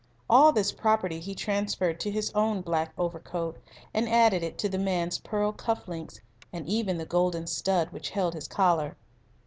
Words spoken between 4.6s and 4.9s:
it the